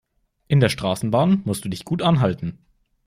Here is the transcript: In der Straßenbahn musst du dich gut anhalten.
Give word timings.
In 0.47 0.59
der 0.61 0.69
Straßenbahn 0.69 1.43
musst 1.45 1.63
du 1.63 1.69
dich 1.69 1.85
gut 1.85 2.01
anhalten. 2.01 2.57